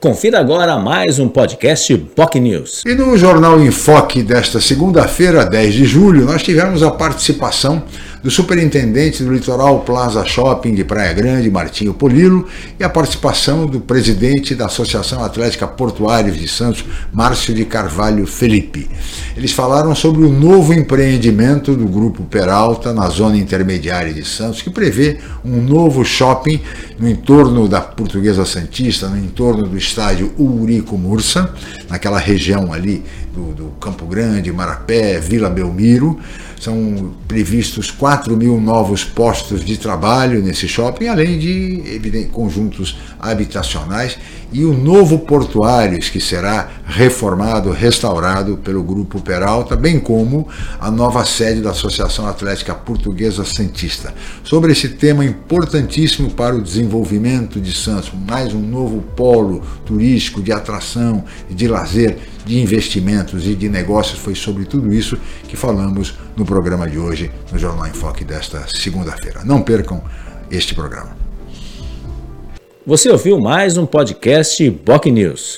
[0.00, 2.82] Confira agora mais um podcast POC News.
[2.86, 7.82] E no Jornal em Foque desta segunda-feira, 10 de julho, nós tivemos a participação
[8.22, 12.46] do superintendente do Litoral Plaza Shopping de Praia Grande, Martinho Polilo,
[12.78, 18.88] e a participação do presidente da Associação Atlética Portuários de Santos, Márcio de Carvalho Felipe.
[19.36, 24.70] Eles falaram sobre o novo empreendimento do Grupo Peralta na zona intermediária de Santos, que
[24.70, 26.60] prevê um novo shopping
[26.98, 31.54] no entorno da Portuguesa Santista, no entorno do estádio Urico Mursa,
[31.88, 36.18] naquela região ali do, do Campo Grande, Marapé, Vila Belmiro.
[36.60, 44.18] São previstos 4 mil novos postos de trabalho nesse shopping, além de evidente, conjuntos habitacionais
[44.52, 50.48] e o novo portuários que será reformado, restaurado pelo Grupo Peralta, bem como
[50.80, 54.14] a nova sede da Associação Atlética Portuguesa Santista.
[54.42, 60.50] Sobre esse tema importantíssimo para o desenvolvimento de Santos, mais um novo polo turístico de
[60.50, 66.46] atração, de lazer, de investimentos e de negócios, foi sobre tudo isso que falamos no
[66.46, 69.42] programa de hoje, no Jornal em Foque desta segunda-feira.
[69.44, 70.02] Não percam
[70.50, 71.14] este programa.
[72.86, 75.56] Você ouviu mais um podcast BOC News.